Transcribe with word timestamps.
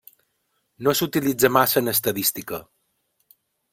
No 0.87 0.93
s'utilitza 0.99 1.51
massa 1.57 1.79
en 1.85 1.93
estadística. 1.93 2.63